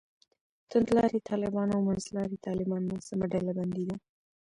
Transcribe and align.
توندلاري 0.69 1.19
طالبان 1.29 1.67
او 1.75 1.79
منځلاري 1.87 2.37
طالبان 2.47 2.81
ناسمه 2.91 3.25
ډلبندي 3.33 3.83
ده. 3.89 3.95